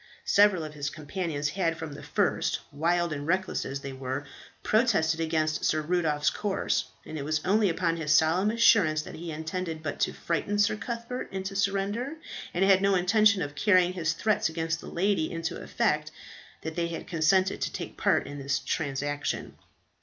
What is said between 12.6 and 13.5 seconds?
had no intention